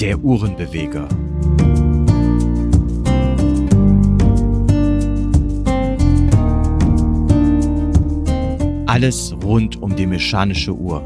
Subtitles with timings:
[0.00, 1.06] der Uhrenbeweger.
[8.86, 11.02] Alles rund um die mechanische Uhr.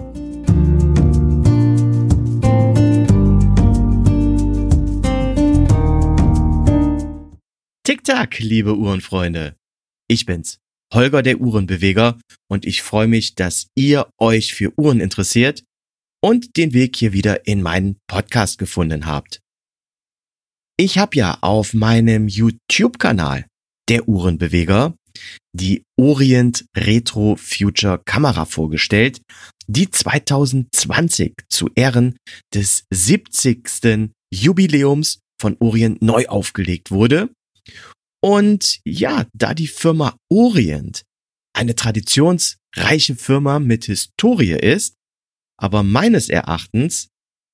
[7.82, 9.56] Tick-Tack, liebe Uhrenfreunde.
[10.08, 10.61] Ich bin's,
[10.92, 12.16] Holger der Uhrenbeweger
[12.48, 15.64] und ich freue mich, dass ihr euch für Uhren interessiert
[16.25, 19.43] und den Weg hier wieder in meinen Podcast gefunden habt.
[20.79, 23.44] Ich habe ja auf meinem YouTube-Kanal
[23.90, 24.94] der Uhrenbeweger
[25.54, 29.21] die Orient Retro Future Kamera vorgestellt,
[29.66, 32.16] die 2020 zu Ehren
[32.55, 34.11] des 70.
[34.33, 37.28] Jubiläums von Orient neu aufgelegt wurde.
[38.22, 41.02] Und ja, da die Firma Orient
[41.55, 44.94] eine traditionsreiche Firma mit Historie ist,
[45.56, 47.08] aber meines Erachtens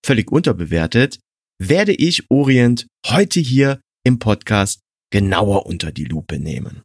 [0.04, 1.18] völlig unterbewertet,
[1.58, 4.80] werde ich Orient heute hier im Podcast
[5.12, 6.82] genauer unter die Lupe nehmen.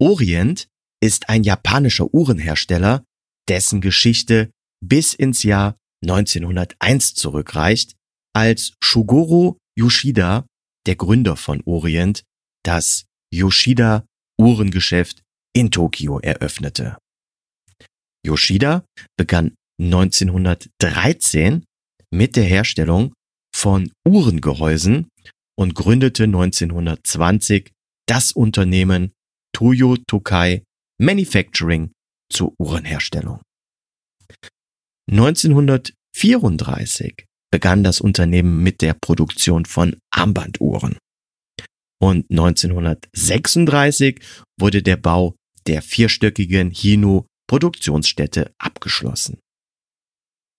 [0.00, 0.66] Orient
[1.02, 3.04] ist ein japanischer Uhrenhersteller,
[3.48, 4.50] dessen Geschichte
[4.82, 7.94] bis ins Jahr 1901 zurückreicht,
[8.34, 10.46] als Shugoro Yoshida,
[10.86, 12.22] der Gründer von Orient,
[12.64, 14.04] das Yoshida
[14.38, 15.22] Uhrengeschäft
[15.52, 16.96] in Tokio eröffnete.
[18.24, 18.84] Yoshida
[19.16, 21.64] begann 1913
[22.12, 23.14] mit der Herstellung
[23.54, 25.08] von Uhrengehäusen
[25.58, 27.70] und gründete 1920
[28.06, 29.12] das Unternehmen
[29.54, 30.62] Toyo Tokai
[31.00, 31.92] Manufacturing
[32.30, 33.40] zur Uhrenherstellung.
[35.10, 40.98] 1934 begann das Unternehmen mit der Produktion von Armbanduhren.
[42.00, 44.20] Und 1936
[44.58, 45.34] wurde der Bau
[45.66, 49.40] der vierstöckigen Hino Produktionsstätte abgeschlossen.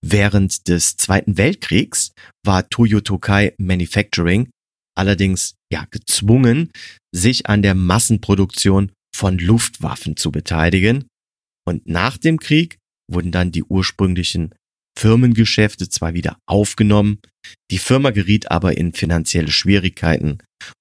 [0.03, 2.11] Während des Zweiten Weltkriegs
[2.43, 4.49] war Toyo Tokai Manufacturing
[4.97, 6.71] allerdings ja gezwungen,
[7.13, 11.07] sich an der Massenproduktion von Luftwaffen zu beteiligen.
[11.65, 12.77] Und nach dem Krieg
[13.09, 14.53] wurden dann die ursprünglichen
[14.97, 17.19] Firmengeschäfte zwar wieder aufgenommen,
[17.71, 20.39] die Firma geriet aber in finanzielle Schwierigkeiten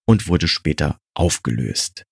[0.09, 2.03] und wurde später aufgelöst.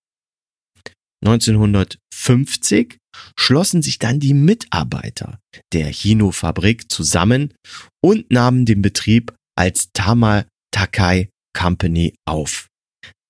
[1.24, 2.96] 1950
[3.38, 5.38] schlossen sich dann die Mitarbeiter
[5.72, 7.54] der Hino-Fabrik zusammen
[8.02, 12.68] und nahmen den Betrieb als Tama Takai Company auf.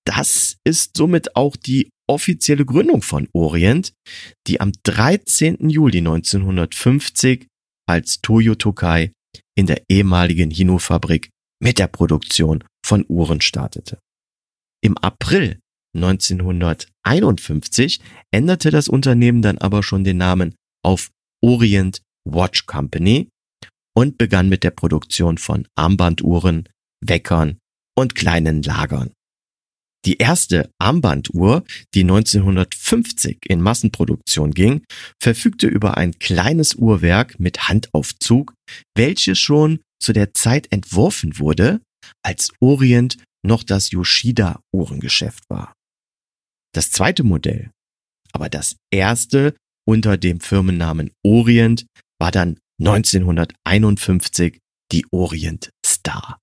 [0.05, 3.93] Das ist somit auch die offizielle Gründung von Orient,
[4.47, 5.69] die am 13.
[5.69, 7.47] Juli 1950
[7.87, 9.11] als Toyo Tokai
[9.55, 11.29] in der ehemaligen Hino-Fabrik
[11.61, 13.99] mit der Produktion von Uhren startete.
[14.81, 15.59] Im April
[15.95, 17.99] 1951
[18.31, 21.11] änderte das Unternehmen dann aber schon den Namen auf
[21.41, 23.29] Orient Watch Company
[23.95, 26.67] und begann mit der Produktion von Armbanduhren,
[27.01, 27.57] Weckern
[27.97, 29.11] und kleinen Lagern.
[30.05, 31.63] Die erste Armbanduhr,
[31.93, 34.83] die 1950 in Massenproduktion ging,
[35.21, 38.53] verfügte über ein kleines Uhrwerk mit Handaufzug,
[38.95, 41.81] welches schon zu der Zeit entworfen wurde,
[42.23, 45.73] als Orient noch das Yoshida Uhrengeschäft war.
[46.73, 47.71] Das zweite Modell,
[48.31, 49.55] aber das erste
[49.87, 51.85] unter dem Firmennamen Orient,
[52.19, 54.59] war dann 1951
[54.91, 56.39] die Orient Star.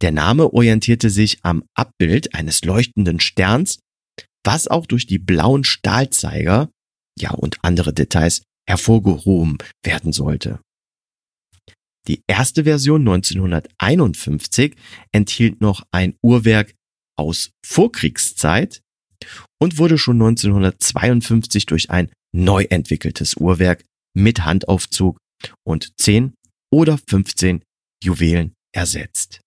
[0.00, 3.80] Der Name orientierte sich am Abbild eines leuchtenden Sterns,
[4.44, 6.70] was auch durch die blauen Stahlzeiger,
[7.18, 10.60] ja und andere Details hervorgehoben werden sollte.
[12.08, 14.74] Die erste Version 1951
[15.12, 16.74] enthielt noch ein Uhrwerk
[17.18, 18.80] aus Vorkriegszeit,
[19.60, 25.18] und wurde schon 1952 durch ein neu entwickeltes Uhrwerk mit Handaufzug
[25.64, 26.34] und 10
[26.72, 27.62] oder 15
[28.02, 29.40] Juwelen ersetzt.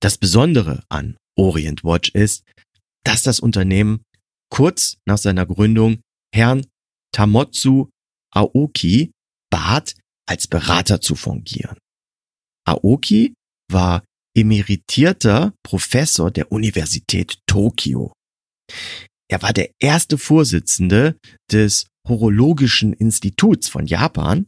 [0.00, 2.44] Das Besondere an Orient Watch ist,
[3.04, 4.02] dass das Unternehmen
[4.50, 6.00] kurz nach seiner Gründung
[6.34, 6.66] Herrn
[7.12, 7.88] Tamotsu
[8.34, 9.12] Aoki
[9.50, 9.94] bat,
[10.26, 11.76] als Berater zu fungieren.
[12.66, 13.34] Aoki
[13.70, 14.02] war
[14.34, 18.12] emeritierter Professor der Universität Tokio.
[19.30, 21.16] Er war der erste Vorsitzende
[21.50, 24.46] des Horologischen Instituts von Japan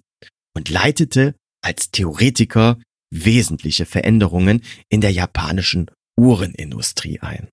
[0.57, 2.79] und leitete als Theoretiker
[3.13, 7.49] wesentliche Veränderungen in der japanischen Uhrenindustrie ein.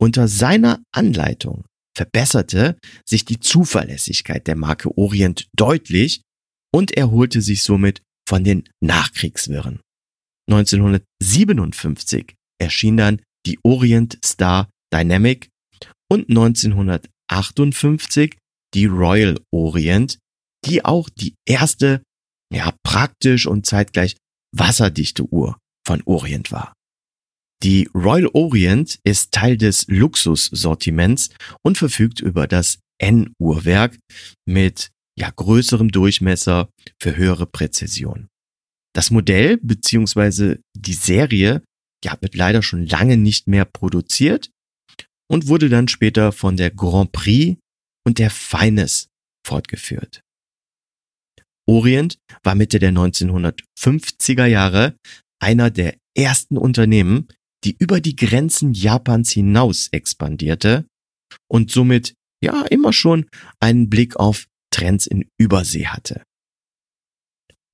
[0.00, 1.64] Unter seiner Anleitung
[1.96, 2.76] verbesserte
[3.06, 6.22] sich die Zuverlässigkeit der Marke Orient deutlich
[6.74, 9.80] und erholte sich somit von den Nachkriegswirren.
[10.50, 15.48] 1957 erschien dann die Orient Star Dynamic
[16.10, 18.36] und 1958
[18.74, 20.18] die Royal Orient,
[20.64, 22.02] die auch die erste,
[22.52, 24.16] ja, praktisch und zeitgleich
[24.54, 26.74] wasserdichte Uhr von Orient war.
[27.62, 31.30] Die Royal Orient ist Teil des Luxussortiments
[31.64, 33.98] und verfügt über das N-Uhrwerk
[34.46, 36.68] mit ja, größerem Durchmesser
[37.00, 38.28] für höhere Präzision.
[38.94, 40.58] Das Modell bzw.
[40.76, 41.62] die Serie
[42.04, 44.50] ja, wird leider schon lange nicht mehr produziert
[45.32, 47.58] und wurde dann später von der Grand Prix
[48.06, 49.08] und der Feines
[49.46, 50.20] fortgeführt.
[51.66, 54.94] Orient war Mitte der 1950er Jahre
[55.40, 57.28] einer der ersten Unternehmen,
[57.64, 60.86] die über die Grenzen Japans hinaus expandierte
[61.48, 62.14] und somit
[62.44, 63.30] ja immer schon
[63.60, 66.24] einen Blick auf Trends in Übersee hatte.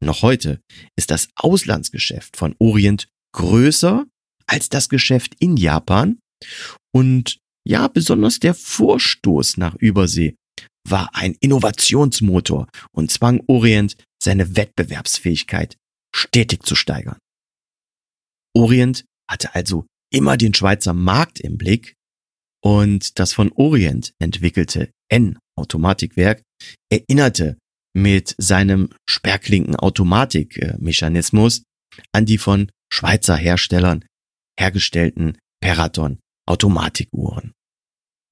[0.01, 0.61] Noch heute
[0.97, 4.07] ist das Auslandsgeschäft von Orient größer
[4.47, 6.21] als das Geschäft in Japan
[6.95, 10.35] und ja, besonders der Vorstoß nach Übersee
[10.89, 15.77] war ein Innovationsmotor und zwang Orient, seine Wettbewerbsfähigkeit
[16.15, 17.19] stetig zu steigern.
[18.55, 21.95] Orient hatte also immer den Schweizer Markt im Blick
[22.65, 26.43] und das von Orient entwickelte N-Automatikwerk
[26.91, 27.57] erinnerte
[27.95, 31.63] mit seinem Sperrklinken-Automatikmechanismus
[32.13, 34.05] an die von Schweizer Herstellern
[34.59, 37.53] hergestellten Peraton Automatikuhren.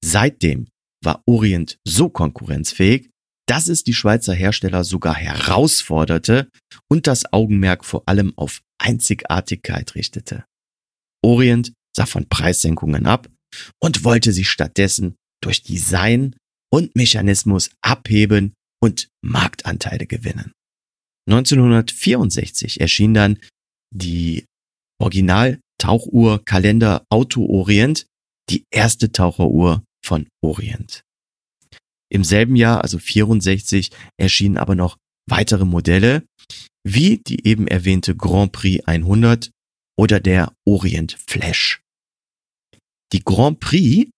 [0.03, 0.67] Seitdem
[1.03, 3.09] war Orient so konkurrenzfähig,
[3.47, 6.49] dass es die Schweizer Hersteller sogar herausforderte
[6.89, 10.45] und das Augenmerk vor allem auf Einzigartigkeit richtete.
[11.23, 13.29] Orient sah von Preissenkungen ab
[13.81, 16.35] und wollte sich stattdessen durch Design
[16.71, 20.51] und Mechanismus abheben und Marktanteile gewinnen.
[21.29, 23.39] 1964 erschien dann
[23.93, 24.45] die
[24.99, 28.07] Original Tauchuhr Kalender Auto Orient,
[28.49, 31.03] die erste Taucheruhr von Orient.
[32.09, 34.97] Im selben Jahr, also 64, erschienen aber noch
[35.29, 36.23] weitere Modelle,
[36.85, 39.51] wie die eben erwähnte Grand Prix 100
[39.99, 41.81] oder der Orient Flash.
[43.11, 44.09] Die Grand Prix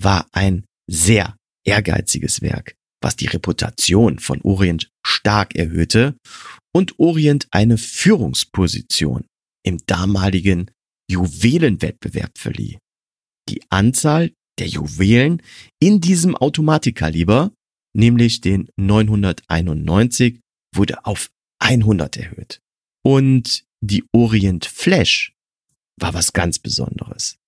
[0.00, 6.16] war ein sehr ehrgeiziges Werk, was die Reputation von Orient stark erhöhte
[6.74, 9.24] und Orient eine Führungsposition
[9.64, 10.70] im damaligen
[11.10, 12.78] Juwelenwettbewerb verlieh.
[13.48, 15.42] Die Anzahl der Juwelen
[15.80, 17.52] in diesem Automatikkaliber,
[17.94, 20.40] nämlich den 991,
[20.74, 21.30] wurde auf
[21.60, 22.60] 100 erhöht.
[23.04, 25.32] Und die Orient Flash
[26.00, 27.38] war was ganz Besonderes.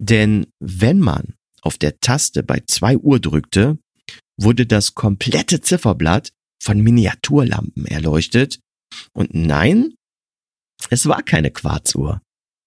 [0.00, 3.78] Denn wenn man auf der Taste bei 2 Uhr drückte,
[4.40, 6.30] wurde das komplette Zifferblatt
[6.62, 8.60] von Miniaturlampen erleuchtet.
[9.12, 9.94] Und nein,
[10.90, 12.22] es war keine Quarzuhr,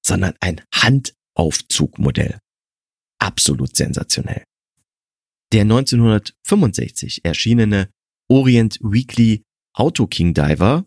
[0.06, 2.40] sondern ein Handaufzugmodell.
[3.20, 4.44] Absolut sensationell.
[5.52, 7.90] Der 1965 erschienene
[8.30, 9.44] Orient Weekly
[9.74, 10.86] Auto King Diver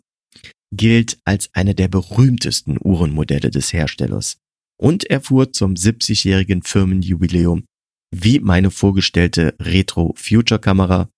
[0.72, 4.38] gilt als eine der berühmtesten Uhrenmodelle des Herstellers
[4.81, 7.64] und erfuhr zum 70-jährigen Firmenjubiläum
[8.10, 11.08] wie meine vorgestellte Retro Future Kamera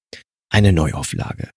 [0.51, 1.51] eine Neuauflage.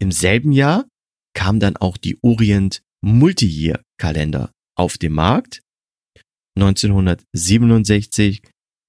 [0.00, 0.86] Im selben Jahr
[1.34, 5.62] kam dann auch die Orient Multi-Year Kalender auf dem Markt.
[6.56, 8.42] 1967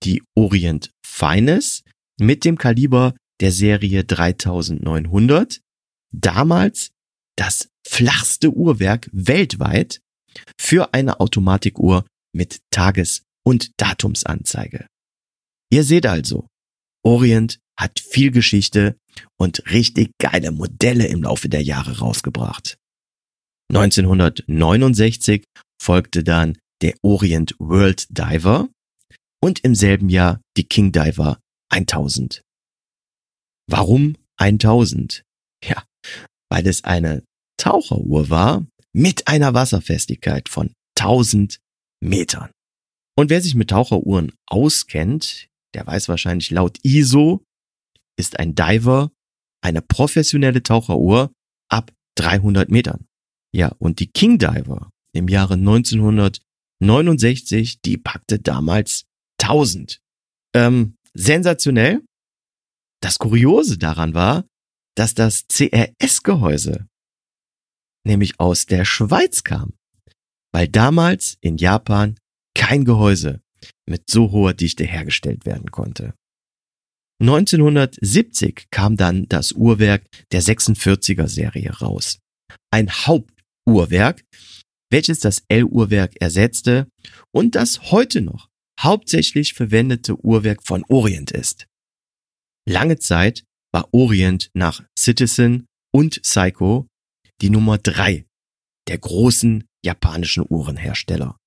[0.04, 1.84] die Orient Finest
[2.20, 5.62] mit dem Kaliber der Serie 3900.
[6.14, 6.92] Damals
[7.36, 10.00] das flachste Uhrwerk weltweit
[10.60, 14.88] für eine Automatikuhr mit Tages- und Datumsanzeige.
[15.72, 16.48] Ihr seht also,
[17.04, 18.98] Orient hat viel Geschichte
[19.38, 22.78] und richtig geile Modelle im Laufe der Jahre rausgebracht.
[23.74, 25.44] 1969
[25.82, 28.70] folgte dann der Orient World Diver
[29.42, 31.40] und im selben Jahr die King Diver
[31.72, 32.42] 1000.
[33.68, 35.24] Warum 1000?
[35.64, 35.84] Ja,
[36.50, 37.24] weil es eine
[37.58, 41.60] Taucheruhr war mit einer Wasserfestigkeit von 1000
[42.02, 42.52] Metern.
[43.18, 47.44] Und wer sich mit Taucheruhren auskennt, der weiß wahrscheinlich laut ISO
[48.18, 49.12] ist ein Diver
[49.62, 51.32] eine professionelle Taucheruhr
[51.70, 53.06] ab 300 Metern.
[53.54, 59.06] Ja, und die King Diver im Jahre 1969, die packte damals
[59.42, 60.00] 1000.
[60.54, 62.02] Ähm, sensationell.
[63.02, 64.46] Das Kuriose daran war,
[64.96, 66.88] dass das CRS-Gehäuse
[68.06, 69.74] nämlich aus der Schweiz kam,
[70.54, 72.18] weil damals in Japan
[72.56, 73.42] kein Gehäuse
[73.88, 76.14] mit so hoher Dichte hergestellt werden konnte.
[77.22, 82.20] 1970 kam dann das Uhrwerk der 46er Serie raus.
[82.72, 84.24] Ein Hauptuhrwerk,
[84.90, 86.88] welches das L-Uhrwerk ersetzte
[87.32, 88.50] und das heute noch
[88.80, 91.68] hauptsächlich verwendete Uhrwerk von Orient ist.
[92.68, 96.88] Lange Zeit war Orient nach Citizen und Psycho
[97.42, 98.26] die Nummer drei
[98.88, 101.38] der großen japanischen Uhrenhersteller.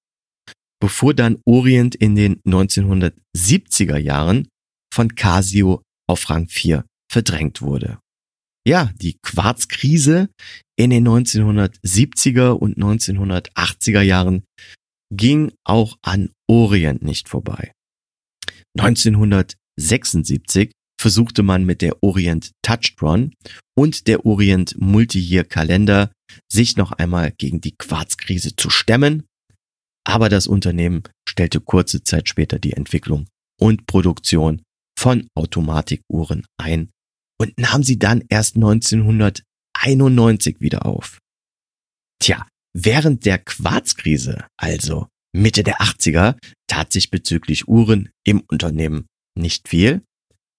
[0.81, 4.49] Bevor dann Orient in den 1970er Jahren
[4.93, 7.99] von Casio auf Rang 4 verdrängt wurde.
[8.69, 10.29] Ja, die Quarzkrise
[10.77, 14.45] in den 1970er und 1980er Jahren
[15.11, 17.73] ging auch an Orient nicht vorbei.
[18.79, 20.71] 1976
[21.01, 23.33] versuchte man mit der Orient Touchtron
[23.75, 26.13] und der Orient Multi-Year Kalender
[26.53, 29.25] sich noch einmal gegen die Quarzkrise zu stemmen,
[30.07, 34.61] aber das Unternehmen stellte kurze Zeit später die Entwicklung und Produktion
[34.99, 36.91] von Automatikuhren ein
[37.41, 41.19] und nahm sie dann erst 1991 wieder auf.
[42.21, 46.37] Tja, während der Quarzkrise, also Mitte der 80er,
[46.69, 50.03] tat sich bezüglich Uhren im Unternehmen nicht viel,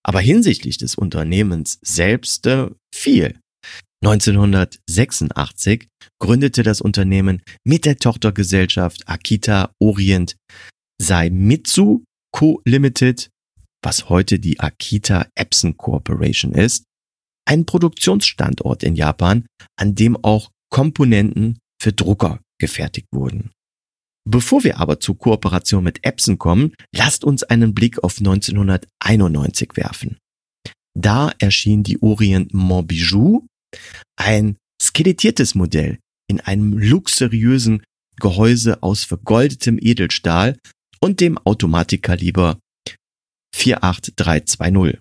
[0.03, 3.37] aber hinsichtlich des Unternehmens selbst äh, viel.
[4.01, 5.89] 1986
[6.21, 10.37] gründete das Unternehmen mit der Tochtergesellschaft Akita Orient
[11.01, 12.61] Saimitsu Co.
[12.65, 13.29] Limited,
[13.83, 16.83] was heute die Akita Epson Corporation ist,
[17.45, 19.45] einen Produktionsstandort in Japan,
[19.77, 23.51] an dem auch Komponenten für Drucker gefertigt wurden.
[24.29, 30.17] Bevor wir aber zur Kooperation mit Epson kommen, lasst uns einen Blick auf 1991 werfen.
[30.95, 33.47] Da erschien die Orient Montbijou,
[34.17, 37.83] ein skelettiertes Modell in einem luxuriösen
[38.19, 40.57] Gehäuse aus vergoldetem Edelstahl
[40.99, 42.59] und dem Automatikkaliber
[43.55, 44.99] 48320.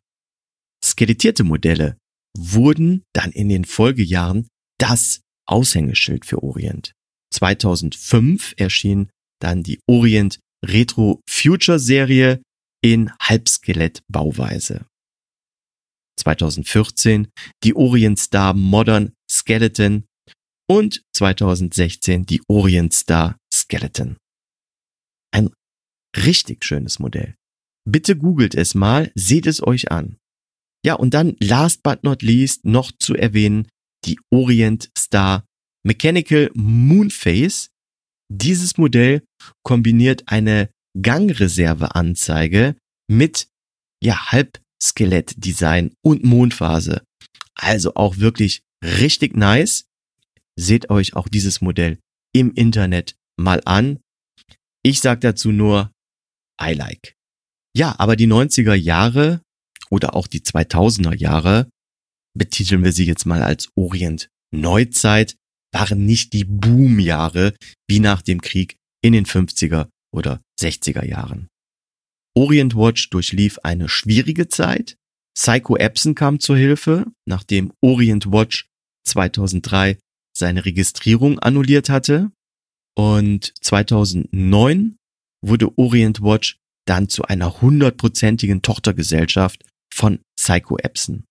[0.83, 1.97] Skelettierte Modelle
[2.37, 6.93] wurden dann in den Folgejahren das Aushängeschild für Orient.
[7.33, 12.43] 2005 erschien dann die Orient Retro Future Serie
[12.83, 14.87] in Halbskelettbauweise.
[16.19, 17.29] 2014
[17.63, 20.05] die Orient Star Modern Skeleton
[20.69, 24.17] und 2016 die Orient Star Skeleton.
[25.33, 25.51] Ein
[26.17, 27.37] richtig schönes Modell.
[27.91, 30.19] Bitte googelt es mal, seht es euch an.
[30.85, 33.67] Ja, und dann last but not least noch zu erwähnen
[34.05, 35.45] die Orient Star
[35.85, 37.71] Mechanical Moonface
[38.31, 39.23] dieses Modell
[39.63, 42.77] kombiniert eine Gangreserveanzeige
[43.11, 43.49] mit
[44.03, 47.03] ja, Halbskelettdesign und Mondphase.
[47.55, 49.87] Also auch wirklich richtig nice.
[50.57, 51.99] Seht euch auch dieses Modell
[52.35, 54.01] im Internet mal an.
[54.85, 55.91] Ich sag dazu nur
[56.61, 57.18] I like.
[57.79, 59.41] Ja, aber die 90er Jahre
[59.89, 61.71] oder auch die 2000er Jahre
[62.37, 65.37] betiteln wir sie jetzt mal als Orient Neuzeit
[65.73, 67.55] waren nicht die Boomjahre
[67.89, 71.47] wie nach dem Krieg in den 50er oder 60er Jahren.
[72.35, 74.97] Orient Watch durchlief eine schwierige Zeit.
[75.37, 78.67] Psycho Epson kam zur Hilfe, nachdem Orient Watch
[79.05, 79.99] 2003
[80.37, 82.33] seine Registrierung annulliert hatte.
[82.97, 84.97] Und 2009
[85.43, 86.59] wurde Orient Watch
[86.89, 91.25] dann zu einer hundertprozentigen Tochtergesellschaft von Psycho Epson.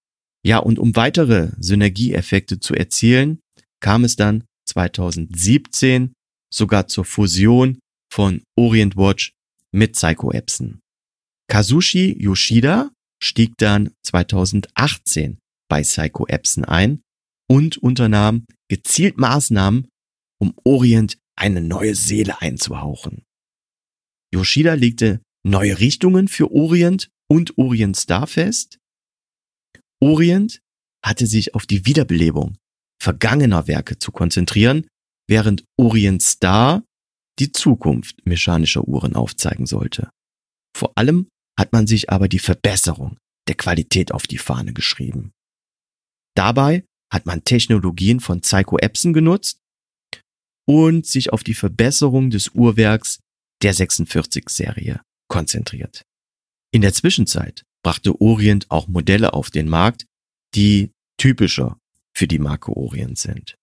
[0.46, 3.40] Ja, und um weitere Synergieeffekte zu erzielen,
[3.82, 6.14] kam es dann 2017
[6.54, 7.80] sogar zur Fusion
[8.12, 9.32] von Orient Watch
[9.74, 10.80] mit Psycho Epson.
[11.50, 17.02] Kazushi Yoshida stieg dann 2018 bei Psycho Epson ein
[17.50, 19.88] und unternahm gezielt Maßnahmen,
[20.40, 23.24] um Orient eine neue Seele einzuhauchen.
[24.34, 28.80] Yoshida legte neue Richtungen für Orient und Orient Star fest.
[30.00, 30.62] Orient
[31.04, 32.58] hatte sich auf die Wiederbelebung
[33.02, 34.88] vergangener Werke zu konzentrieren,
[35.28, 36.84] während Orient Star
[37.40, 40.10] die Zukunft mechanischer Uhren aufzeigen sollte.
[40.76, 45.32] Vor allem hat man sich aber die Verbesserung der Qualität auf die Fahne geschrieben.
[46.36, 49.60] Dabei hat man Technologien von Psycho Epson genutzt
[50.68, 53.20] und sich auf die Verbesserung des Uhrwerks
[53.62, 56.04] der 46-Serie konzentriert.
[56.72, 60.06] In der Zwischenzeit brachte Orient auch Modelle auf den Markt,
[60.56, 61.78] die typischer
[62.14, 63.56] für die Marke Orient sind.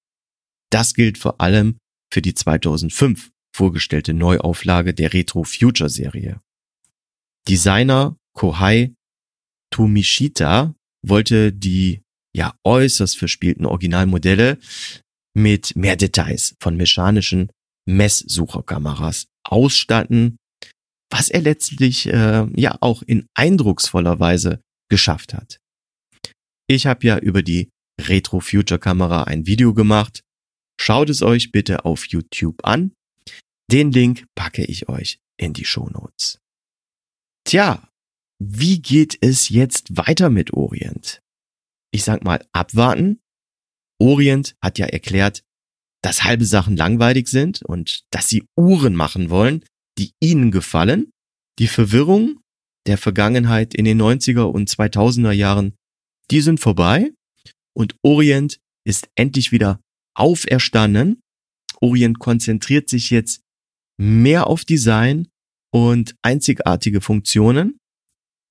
[0.70, 1.78] Das gilt vor allem
[2.12, 6.40] für die 2005 vorgestellte Neuauflage der Retro Future Serie.
[7.48, 8.92] Designer Kohai
[9.70, 12.02] Tomishita wollte die
[12.34, 14.58] ja äußerst verspielten Originalmodelle
[15.34, 17.50] mit mehr Details von mechanischen
[17.86, 20.36] Messsucherkameras ausstatten,
[21.14, 25.60] was er letztlich äh, ja auch in eindrucksvoller Weise geschafft hat.
[26.68, 30.22] Ich habe ja über die Retro Future Kamera ein Video gemacht.
[30.80, 32.94] Schaut es euch bitte auf YouTube an.
[33.70, 36.40] Den Link packe ich euch in die Show Notes.
[37.44, 37.88] Tja,
[38.42, 41.20] wie geht es jetzt weiter mit Orient?
[41.92, 43.20] Ich sag mal abwarten.
[44.00, 45.44] Orient hat ja erklärt,
[46.02, 49.64] dass halbe Sachen langweilig sind und dass sie Uhren machen wollen,
[49.98, 51.10] die ihnen gefallen.
[51.58, 52.40] Die Verwirrung
[52.86, 55.74] der Vergangenheit in den 90er und 2000er Jahren,
[56.30, 57.12] die sind vorbei
[57.74, 59.80] und Orient ist endlich wieder
[60.14, 61.20] auferstanden.
[61.80, 63.40] Orient konzentriert sich jetzt
[63.98, 65.28] mehr auf Design
[65.72, 67.78] und einzigartige Funktionen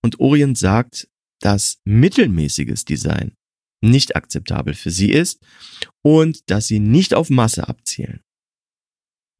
[0.03, 1.07] und Orient sagt,
[1.39, 3.33] dass mittelmäßiges Design
[3.81, 5.39] nicht akzeptabel für sie ist
[6.01, 8.21] und dass sie nicht auf Masse abzielen.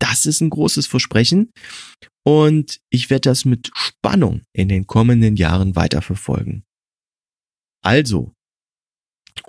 [0.03, 1.53] Das ist ein großes Versprechen
[2.27, 6.65] und ich werde das mit Spannung in den kommenden Jahren weiterverfolgen.
[7.81, 8.33] Also,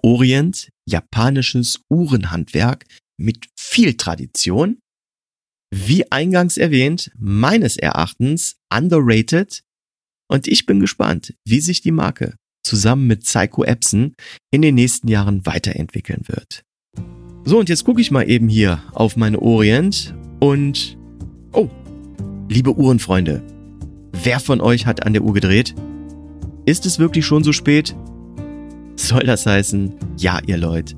[0.00, 2.86] Orient, japanisches Uhrenhandwerk
[3.18, 4.78] mit viel Tradition.
[5.74, 9.64] Wie eingangs erwähnt, meines Erachtens underrated.
[10.30, 14.14] Und ich bin gespannt, wie sich die Marke zusammen mit Psycho Epson
[14.52, 16.62] in den nächsten Jahren weiterentwickeln wird.
[17.44, 20.98] So, und jetzt gucke ich mal eben hier auf meine Orient und...
[21.52, 21.68] Oh,
[22.50, 23.42] liebe Uhrenfreunde,
[24.12, 25.74] wer von euch hat an der Uhr gedreht?
[26.66, 27.96] Ist es wirklich schon so spät?
[28.96, 30.96] Soll das heißen, ja, ihr Leute.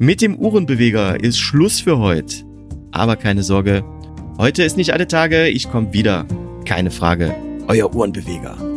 [0.00, 2.44] Mit dem Uhrenbeweger ist Schluss für heute.
[2.90, 3.84] Aber keine Sorge,
[4.38, 6.26] heute ist nicht alle Tage, ich komme wieder.
[6.64, 7.34] Keine Frage,
[7.68, 8.69] euer Uhrenbeweger.